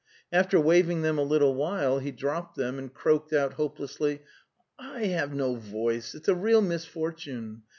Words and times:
After 0.31 0.59
waving 0.59 1.03
them 1.03 1.19
a 1.19 1.21
little 1.21 1.53
while 1.53 1.99
he 1.99 2.09
dropped 2.09 2.55
them, 2.57 2.79
and 2.79 2.91
croaked 2.91 3.33
out 3.33 3.53
hopelessly: 3.53 4.21
'I 4.79 5.03
have 5.05 5.35
no 5.35 5.53
voice. 5.57 6.15
It's 6.15 6.27
a 6.27 6.33
real 6.33 6.63
misfortune. 6.63 7.61